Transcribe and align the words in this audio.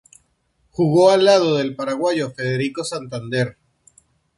Jugó 0.71 1.11
al 1.11 1.25
lado 1.25 1.57
del 1.57 1.75
paraguayo 1.75 2.31
Federico 2.31 2.83
Santander. 2.83 3.57